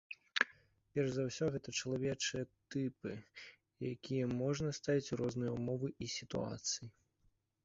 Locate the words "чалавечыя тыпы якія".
1.81-4.25